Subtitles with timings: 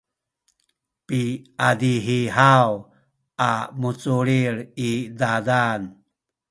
[1.07, 2.71] piazihi haw
[3.47, 4.55] a muculil
[4.87, 4.89] i
[5.19, 5.81] zazan